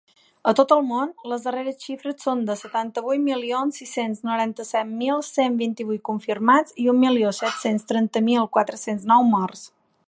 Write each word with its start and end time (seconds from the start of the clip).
A 0.49 0.51
tot 0.59 0.71
el 0.75 0.79
món, 0.91 1.09
les 1.31 1.43
darreres 1.47 1.83
xifres 1.83 2.25
són 2.27 2.41
de 2.47 2.55
setanta-vuit 2.61 3.23
milions 3.27 3.77
sis-cents 3.83 4.23
noranta-set 4.29 4.91
mil 5.03 5.23
cent 5.31 5.61
vint-i-vuit 5.63 6.05
confirmats 6.13 6.79
i 6.85 6.91
un 6.95 7.03
milió 7.07 7.37
set-cents 7.43 7.89
trenta 7.95 8.27
mil 8.33 8.51
quatre-cents 8.59 9.09
nou 9.13 9.33
morts. 9.37 9.69